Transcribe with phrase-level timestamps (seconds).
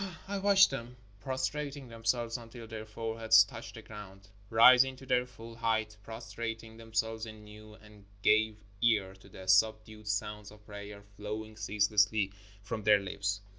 [0.27, 5.53] I watched them prostrating themselves until their foreheads touched the ground, rising to their full
[5.55, 11.55] height, prostrating themselves anew, and gave ear to the sub dued sounds of prayer flowing
[11.55, 12.33] ceaselessly
[12.63, 13.41] from their lips.